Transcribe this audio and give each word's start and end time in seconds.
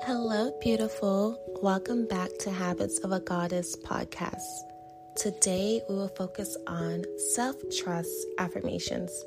Hello, 0.05 0.53
beautiful. 0.61 1.39
Welcome 1.63 2.07
back 2.07 2.31
to 2.41 2.51
Habits 2.51 2.99
of 3.01 3.13
a 3.13 3.21
Goddess 3.21 3.77
podcast. 3.77 4.43
Today, 5.17 5.83
we 5.89 5.95
will 5.97 6.09
focus 6.09 6.57
on 6.67 7.05
self 7.35 7.57
trust 7.77 8.11
affirmations. 8.39 9.25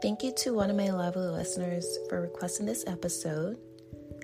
Thank 0.00 0.22
you 0.22 0.32
to 0.38 0.54
one 0.54 0.70
of 0.70 0.76
my 0.76 0.90
lovely 0.90 1.26
listeners 1.26 1.98
for 2.08 2.20
requesting 2.20 2.66
this 2.66 2.84
episode. 2.86 3.58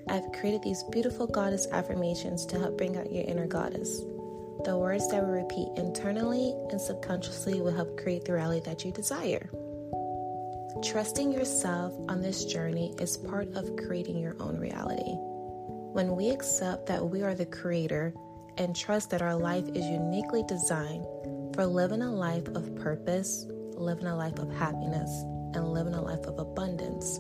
I've 0.08 0.32
created 0.32 0.62
these 0.62 0.82
beautiful 0.84 1.26
goddess 1.26 1.66
affirmations 1.72 2.44
to 2.46 2.58
help 2.58 2.76
bring 2.76 2.96
out 2.96 3.12
your 3.12 3.24
inner 3.24 3.46
goddess. 3.46 4.00
The 4.64 4.76
words 4.76 5.08
that 5.08 5.24
we 5.24 5.32
repeat 5.32 5.68
internally 5.76 6.54
and 6.70 6.80
subconsciously 6.80 7.60
will 7.60 7.74
help 7.74 7.98
create 7.98 8.24
the 8.24 8.34
reality 8.34 8.60
that 8.64 8.84
you 8.84 8.92
desire. 8.92 9.48
Trusting 10.82 11.32
yourself 11.32 11.94
on 12.08 12.20
this 12.20 12.44
journey 12.44 12.94
is 13.00 13.16
part 13.16 13.48
of 13.54 13.76
creating 13.76 14.18
your 14.18 14.36
own 14.40 14.58
reality. 14.58 15.16
When 15.92 16.16
we 16.16 16.30
accept 16.30 16.86
that 16.86 17.08
we 17.08 17.22
are 17.22 17.34
the 17.34 17.46
creator 17.46 18.12
and 18.58 18.74
trust 18.74 19.10
that 19.10 19.22
our 19.22 19.36
life 19.36 19.68
is 19.68 19.84
uniquely 19.84 20.44
designed 20.46 21.04
for 21.54 21.66
living 21.66 22.02
a 22.02 22.12
life 22.12 22.46
of 22.48 22.74
purpose, 22.76 23.46
living 23.48 24.06
a 24.06 24.16
life 24.16 24.38
of 24.38 24.52
happiness, 24.52 25.10
and 25.54 25.72
living 25.72 25.94
a 25.94 26.02
life 26.02 26.26
of 26.26 26.38
abundance, 26.38 27.18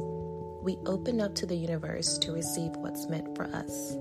we 0.64 0.78
open 0.86 1.20
up 1.20 1.34
to 1.34 1.44
the 1.44 1.54
universe 1.54 2.16
to 2.16 2.32
receive 2.32 2.70
what's 2.76 3.06
meant 3.06 3.36
for 3.36 3.44
us. 3.54 3.98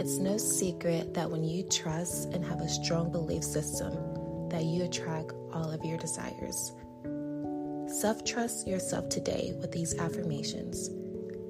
It's 0.00 0.16
no 0.16 0.38
secret 0.38 1.12
that 1.12 1.30
when 1.30 1.44
you 1.44 1.64
trust 1.64 2.32
and 2.32 2.42
have 2.42 2.62
a 2.62 2.68
strong 2.68 3.12
belief 3.12 3.44
system, 3.44 3.92
that 4.48 4.64
you 4.64 4.84
attract 4.84 5.32
all 5.52 5.70
of 5.70 5.84
your 5.84 5.98
desires. 5.98 6.72
Self 7.88 8.24
trust 8.24 8.66
yourself 8.66 9.10
today 9.10 9.52
with 9.60 9.70
these 9.70 9.94
affirmations. 9.98 10.88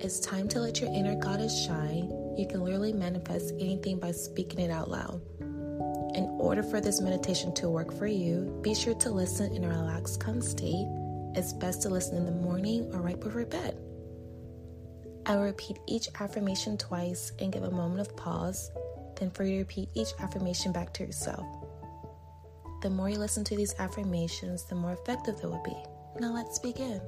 It's 0.00 0.18
time 0.18 0.48
to 0.48 0.60
let 0.60 0.80
your 0.80 0.92
inner 0.92 1.14
goddess 1.14 1.64
shine. 1.64 2.10
You 2.36 2.48
can 2.50 2.64
literally 2.64 2.92
manifest 2.92 3.54
anything 3.60 4.00
by 4.00 4.10
speaking 4.10 4.58
it 4.58 4.72
out 4.72 4.90
loud. 4.90 5.20
In 5.40 6.36
order 6.40 6.64
for 6.64 6.80
this 6.80 7.00
meditation 7.00 7.54
to 7.54 7.70
work 7.70 7.96
for 7.96 8.08
you, 8.08 8.58
be 8.60 8.74
sure 8.74 8.94
to 8.94 9.10
listen 9.10 9.54
in 9.54 9.62
a 9.62 9.68
relaxed, 9.68 10.18
calm 10.18 10.42
state. 10.42 10.88
It's 11.36 11.52
best 11.52 11.82
to 11.82 11.90
listen 11.90 12.16
in 12.16 12.26
the 12.26 12.32
morning 12.32 12.90
or 12.92 13.00
right 13.00 13.20
before 13.20 13.44
bed. 13.44 13.85
I 15.28 15.34
will 15.34 15.42
repeat 15.42 15.78
each 15.88 16.08
affirmation 16.20 16.78
twice 16.78 17.32
and 17.40 17.52
give 17.52 17.64
a 17.64 17.70
moment 17.70 18.00
of 18.00 18.16
pause, 18.16 18.70
then 19.16 19.30
for 19.30 19.42
you 19.42 19.54
to 19.54 19.58
repeat 19.58 19.88
each 19.94 20.10
affirmation 20.20 20.70
back 20.70 20.94
to 20.94 21.04
yourself. 21.04 21.44
The 22.80 22.90
more 22.90 23.10
you 23.10 23.18
listen 23.18 23.42
to 23.44 23.56
these 23.56 23.74
affirmations, 23.80 24.64
the 24.66 24.76
more 24.76 24.92
effective 24.92 25.40
they 25.40 25.48
will 25.48 25.62
be. 25.64 25.76
Now 26.20 26.32
let's 26.32 26.60
begin. 26.60 27.00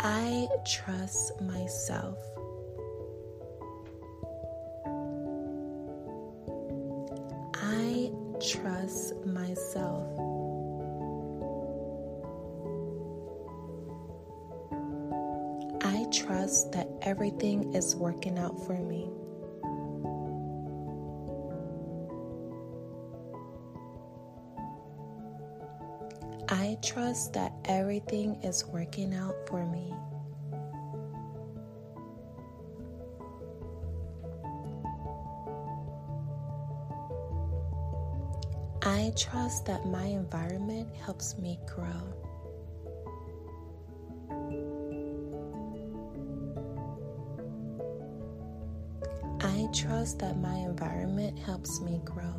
I 0.00 0.48
trust 0.66 1.38
myself. 1.42 2.16
Trust 16.12 16.72
that 16.72 16.88
everything 17.00 17.72
is 17.74 17.96
working 17.96 18.38
out 18.38 18.66
for 18.66 18.74
me. 18.74 19.08
I 26.48 26.76
trust 26.82 27.32
that 27.32 27.52
everything 27.64 28.34
is 28.42 28.66
working 28.66 29.14
out 29.14 29.34
for 29.48 29.64
me. 29.64 29.94
I 38.82 39.12
trust 39.16 39.64
that 39.66 39.86
my 39.86 40.04
environment 40.04 40.94
helps 40.94 41.38
me 41.38 41.58
grow. 41.66 42.31
Trust 49.82 50.20
that 50.20 50.38
my 50.38 50.54
environment 50.54 51.36
helps 51.38 51.80
me 51.80 52.00
grow. 52.04 52.32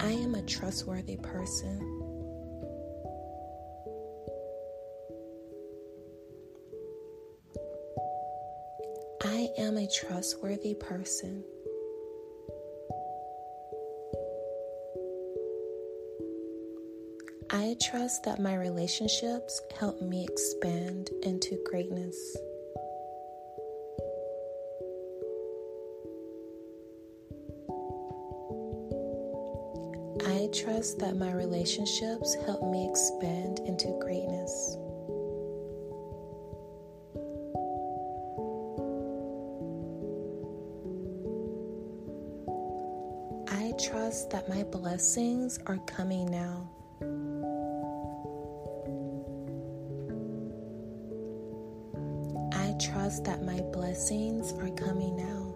I 0.00 0.10
am 0.10 0.34
a 0.34 0.42
trustworthy 0.42 1.16
person. 1.18 1.78
I 9.24 9.50
am 9.56 9.76
a 9.76 9.86
trustworthy 9.86 10.74
person. 10.74 11.44
I 17.72 17.74
trust 17.76 18.24
that 18.24 18.38
my 18.38 18.54
relationships 18.54 19.62
help 19.80 20.02
me 20.02 20.24
expand 20.28 21.08
into 21.22 21.58
greatness. 21.64 22.36
I 30.26 30.50
trust 30.52 30.98
that 30.98 31.16
my 31.16 31.32
relationships 31.32 32.36
help 32.44 32.62
me 32.70 32.90
expand 32.90 33.60
into 33.60 33.98
greatness. 34.02 34.76
I 43.50 43.72
trust 43.82 44.28
that 44.28 44.46
my 44.50 44.62
blessings 44.64 45.58
are 45.64 45.78
coming 45.86 46.30
now. 46.30 46.70
Trust 53.12 53.24
that 53.24 53.44
my 53.44 53.60
blessings 53.74 54.52
are 54.52 54.70
coming 54.70 55.14
now. 55.16 55.52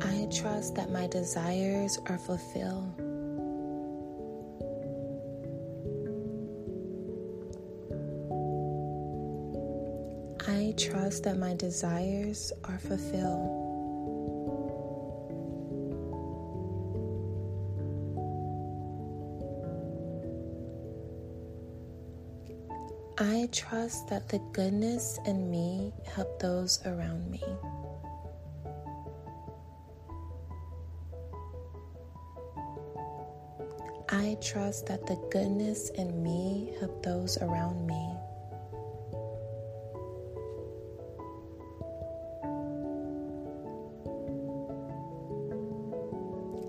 I 0.00 0.26
trust 0.34 0.74
that 0.76 0.90
my 0.90 1.06
desires 1.08 1.98
are 2.06 2.16
fulfilled. 2.16 2.94
I 10.48 10.72
trust 10.78 11.24
that 11.24 11.36
my 11.36 11.54
desires 11.56 12.54
are 12.64 12.78
fulfilled. 12.78 13.65
I 23.18 23.48
trust 23.50 24.08
that 24.08 24.28
the 24.28 24.40
goodness 24.52 25.18
in 25.24 25.50
me 25.50 25.94
help 26.04 26.38
those 26.38 26.84
around 26.84 27.30
me. 27.30 27.42
I 34.10 34.36
trust 34.42 34.84
that 34.88 35.06
the 35.06 35.16
goodness 35.30 35.88
in 35.96 36.22
me 36.22 36.74
help 36.78 37.02
those 37.02 37.38
around 37.38 37.86
me. 37.86 38.16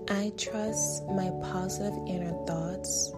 I 0.08 0.32
trust 0.38 1.04
my 1.08 1.30
positive 1.42 1.98
inner 2.06 2.32
thoughts 2.46 3.12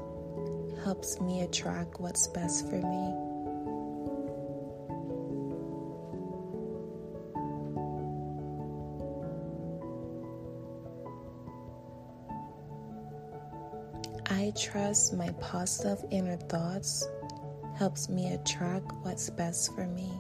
helps 0.85 1.21
me 1.21 1.43
attract 1.43 2.01
what's 2.01 2.27
best 2.29 2.69
for 2.69 2.77
me. 2.77 3.31
I 14.27 14.53
trust 14.59 15.13
my 15.15 15.31
positive 15.41 16.05
inner 16.11 16.37
thoughts 16.37 17.07
helps 17.77 18.09
me 18.09 18.33
attract 18.35 18.93
what's 19.03 19.31
best 19.31 19.75
for 19.75 19.87
me. 19.87 20.13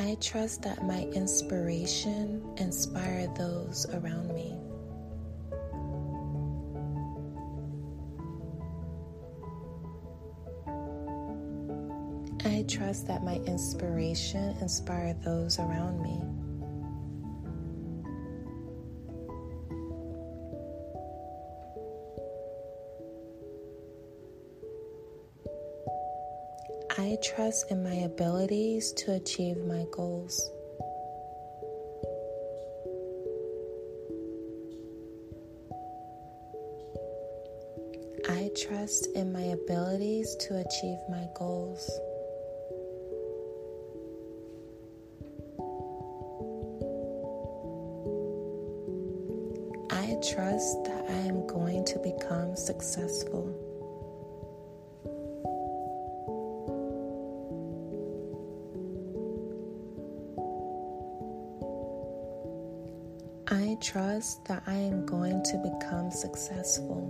I 0.00 0.16
trust 0.20 0.62
that 0.62 0.84
my 0.84 1.02
inspiration 1.12 2.40
inspire 2.56 3.26
those 3.36 3.84
around 3.92 4.32
me. 4.32 4.56
I 12.44 12.64
trust 12.68 13.08
that 13.08 13.24
my 13.24 13.38
inspiration 13.46 14.56
inspire 14.60 15.14
those 15.14 15.58
around 15.58 16.00
me. 16.00 16.47
I 27.00 27.16
trust 27.22 27.70
in 27.70 27.84
my 27.84 27.94
abilities 27.94 28.90
to 28.94 29.14
achieve 29.14 29.56
my 29.58 29.84
goals. 29.92 30.50
I 38.28 38.50
trust 38.60 39.06
in 39.14 39.32
my 39.32 39.42
abilities 39.42 40.34
to 40.40 40.56
achieve 40.56 40.98
my 41.08 41.24
goals. 41.36 41.88
I 49.92 50.16
trust 50.34 50.82
that 50.82 51.04
I 51.08 51.28
am 51.28 51.46
going 51.46 51.84
to 51.84 51.98
become 52.00 52.56
successful. 52.56 53.67
I 63.50 63.78
trust 63.80 64.44
that 64.44 64.62
I 64.66 64.74
am 64.74 65.06
going 65.06 65.42
to 65.42 65.56
become 65.56 66.10
successful. 66.10 67.00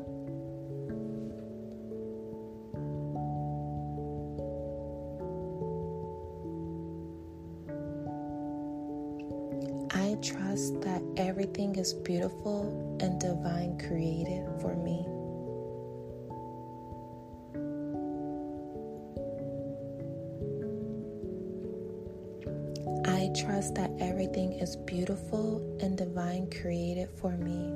I 9.90 10.16
trust 10.22 10.80
that 10.82 11.02
everything 11.16 11.74
is 11.74 11.92
beautiful 11.92 12.98
and 13.02 13.20
divine 13.20 13.76
created 13.76 14.46
for 14.60 14.76
me. 14.76 15.07
Trust 23.38 23.76
that 23.76 23.90
everything 24.00 24.52
is 24.54 24.74
beautiful 24.74 25.78
and 25.80 25.96
divine 25.96 26.50
created 26.50 27.08
for 27.20 27.30
me. 27.36 27.72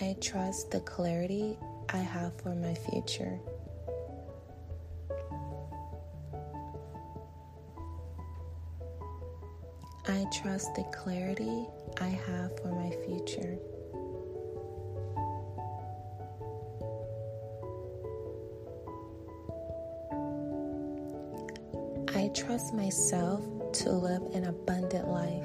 I 0.00 0.16
trust 0.20 0.72
the 0.72 0.80
clarity 0.80 1.56
I 1.90 1.98
have 1.98 2.32
for 2.40 2.54
my 2.54 2.74
future. 2.74 3.38
I 10.08 10.26
trust 10.32 10.74
the 10.74 10.84
clarity 10.92 11.66
I 12.00 12.08
have 12.08 12.58
for 12.60 12.72
my 12.72 12.90
future. 13.06 13.56
Trust 22.34 22.72
myself 22.74 23.44
to 23.72 23.90
live 23.90 24.22
an 24.34 24.44
abundant 24.44 25.08
life. 25.08 25.44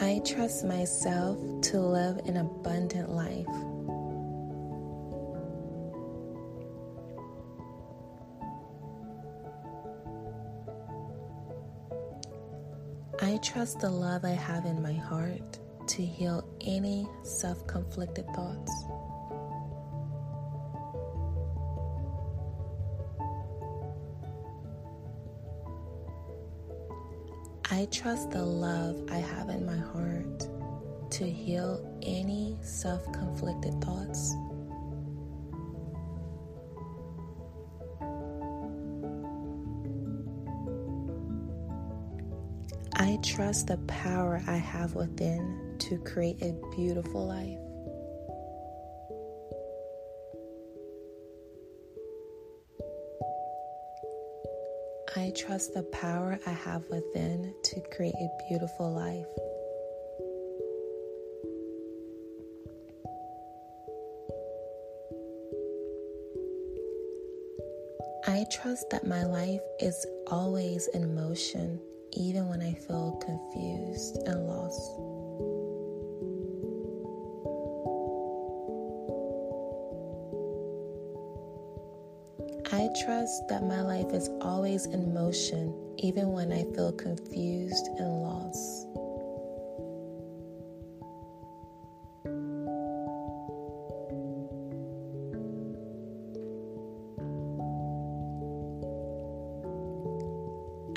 I 0.00 0.20
trust 0.24 0.64
myself 0.64 1.36
to 1.62 1.80
live 1.80 2.18
an 2.26 2.38
abundant 2.38 3.10
life. 3.10 3.46
I 13.20 13.36
trust 13.38 13.80
the 13.80 13.90
love 13.90 14.24
I 14.24 14.30
have 14.30 14.64
in 14.64 14.80
my 14.80 14.94
heart 14.94 15.58
to 15.88 16.02
heal 16.04 16.48
any 16.60 17.06
self 17.24 17.66
conflicted 17.66 18.26
thoughts. 18.34 18.72
I 27.78 27.84
trust 27.92 28.32
the 28.32 28.44
love 28.44 29.04
I 29.08 29.18
have 29.18 29.50
in 29.50 29.64
my 29.64 29.76
heart 29.76 30.48
to 31.12 31.30
heal 31.30 31.78
any 32.02 32.58
self 32.60 33.04
conflicted 33.12 33.80
thoughts. 33.80 34.34
I 42.96 43.20
trust 43.22 43.68
the 43.68 43.78
power 43.86 44.42
I 44.48 44.56
have 44.56 44.96
within 44.96 45.76
to 45.78 45.98
create 45.98 46.42
a 46.42 46.56
beautiful 46.74 47.28
life. 47.28 47.67
I 55.28 55.30
trust 55.32 55.74
the 55.74 55.82
power 55.82 56.40
I 56.46 56.52
have 56.52 56.88
within 56.88 57.52
to 57.64 57.80
create 57.94 58.14
a 58.14 58.30
beautiful 58.48 58.90
life. 58.90 59.26
I 68.26 68.46
trust 68.50 68.88
that 68.88 69.06
my 69.06 69.24
life 69.24 69.60
is 69.80 70.06
always 70.28 70.88
in 70.94 71.14
motion, 71.14 71.78
even 72.12 72.48
when 72.48 72.62
I 72.62 72.72
feel 72.72 73.20
confused 73.22 74.26
and 74.26 74.46
lost. 74.46 75.17
Trust 83.04 83.46
that 83.48 83.62
my 83.62 83.80
life 83.80 84.12
is 84.12 84.28
always 84.40 84.86
in 84.86 85.12
motion, 85.14 85.72
even 85.98 86.32
when 86.32 86.52
I 86.52 86.64
feel 86.74 86.92
confused 86.92 87.86
and 87.98 88.22
lost. 88.22 88.86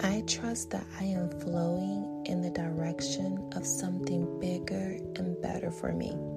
I 0.03 0.24
trust 0.27 0.72
that 0.72 0.86
I 1.00 1.03
am 1.03 1.29
flowing 1.41 2.25
in 2.25 2.41
the 2.41 2.50
direction 2.50 3.51
of 3.55 3.65
something 3.65 4.39
bigger 4.39 4.98
and 5.15 5.39
better 5.41 5.70
for 5.70 5.91
me. 5.91 6.30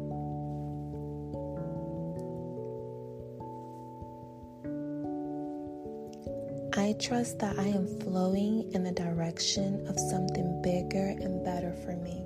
I 6.77 6.97
trust 6.99 7.39
that 7.39 7.57
I 7.57 7.67
am 7.67 7.87
flowing 8.01 8.69
in 8.73 8.83
the 8.83 8.91
direction 8.91 9.87
of 9.87 9.97
something 9.97 10.61
bigger 10.61 11.07
and 11.07 11.45
better 11.45 11.73
for 11.73 11.95
me. 11.95 12.25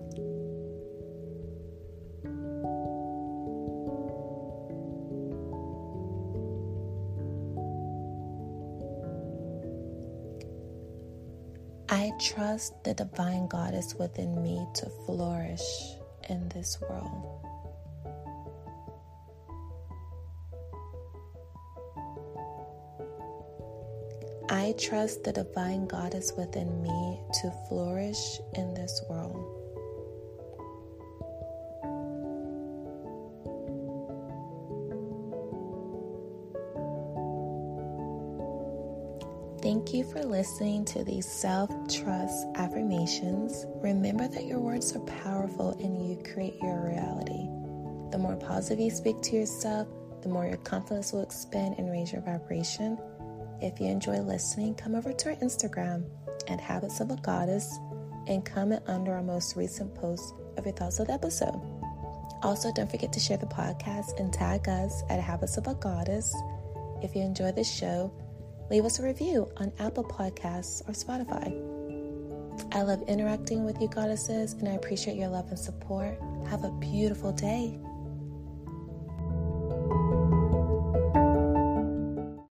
I 11.90 12.12
trust 12.18 12.72
the 12.84 12.94
divine 12.94 13.48
goddess 13.48 13.94
within 13.98 14.42
me 14.42 14.66
to 14.76 14.88
flourish 15.04 15.60
in 16.30 16.48
this 16.48 16.78
world. 16.80 17.44
I 24.50 24.74
trust 24.78 25.24
the 25.24 25.32
divine 25.32 25.86
goddess 25.86 26.32
within 26.34 26.82
me 26.82 27.20
to 27.42 27.52
flourish 27.68 28.40
in 28.54 28.72
this 28.72 29.04
world. 29.10 29.58
Thank 39.60 39.92
you 39.92 40.04
for 40.04 40.22
listening 40.22 40.86
to 40.86 41.04
these 41.04 41.26
self 41.26 41.68
trust 41.90 42.46
affirmations. 42.54 43.66
Remember 43.82 44.28
that 44.28 44.46
your 44.46 44.60
words 44.60 44.96
are 44.96 45.00
powerful 45.00 45.76
and 45.78 46.08
you 46.08 46.16
create 46.32 46.56
your 46.62 46.86
reality. 46.88 47.48
The 48.10 48.18
more 48.18 48.36
positive 48.36 48.80
you 48.80 48.90
speak 48.90 49.20
to 49.22 49.36
yourself, 49.36 49.88
the 50.22 50.30
more 50.30 50.46
your 50.46 50.56
confidence 50.58 51.12
will 51.12 51.22
expand 51.22 51.74
and 51.76 51.90
raise 51.90 52.12
your 52.12 52.22
vibration. 52.22 52.96
If 53.60 53.80
you 53.80 53.86
enjoy 53.86 54.20
listening, 54.20 54.74
come 54.74 54.94
over 54.94 55.12
to 55.12 55.30
our 55.30 55.36
Instagram 55.36 56.04
at 56.48 56.60
Habits 56.60 57.00
of 57.00 57.10
a 57.10 57.16
Goddess 57.16 57.78
and 58.28 58.44
comment 58.44 58.82
under 58.86 59.12
our 59.12 59.22
most 59.22 59.56
recent 59.56 59.94
post 59.94 60.34
of 60.56 60.64
your 60.64 60.74
thoughts 60.74 61.00
of 61.00 61.08
the 61.08 61.14
episode. 61.14 61.60
Also, 62.42 62.72
don't 62.72 62.90
forget 62.90 63.12
to 63.12 63.20
share 63.20 63.36
the 63.36 63.46
podcast 63.46 64.18
and 64.20 64.32
tag 64.32 64.68
us 64.68 65.02
at 65.10 65.20
Habits 65.20 65.56
of 65.56 65.66
a 65.66 65.74
Goddess. 65.74 66.34
If 67.02 67.16
you 67.16 67.22
enjoy 67.22 67.50
this 67.50 67.72
show, 67.72 68.12
leave 68.70 68.84
us 68.84 69.00
a 69.00 69.02
review 69.02 69.50
on 69.56 69.72
Apple 69.80 70.04
Podcasts 70.04 70.82
or 70.88 70.92
Spotify. 70.92 71.52
I 72.72 72.82
love 72.82 73.02
interacting 73.08 73.64
with 73.64 73.80
you, 73.80 73.88
goddesses, 73.88 74.52
and 74.52 74.68
I 74.68 74.72
appreciate 74.72 75.16
your 75.16 75.28
love 75.28 75.48
and 75.48 75.58
support. 75.58 76.16
Have 76.48 76.64
a 76.64 76.70
beautiful 76.70 77.32
day. 77.32 77.78